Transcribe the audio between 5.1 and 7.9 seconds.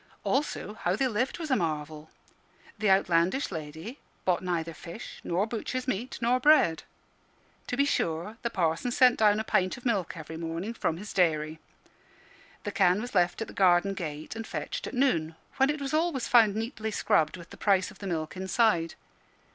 nor butcher's meat, nor bread. To be